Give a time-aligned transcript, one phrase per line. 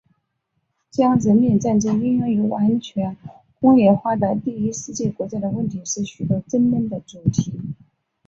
[0.89, 3.15] 将人民战争应用于完全
[3.59, 7.53] 工业化的第一世界国家的问题是许多争论的主题。